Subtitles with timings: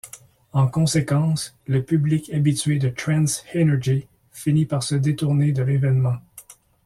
[0.51, 6.17] En conséquence, le public habitué de Trance Energy finit par se détourner de l'événement.